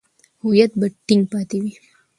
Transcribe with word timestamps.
هویت 0.43 0.71
به 0.79 0.87
ټینګ 1.07 1.23
پاتې 1.31 1.57
وي. 1.63 1.73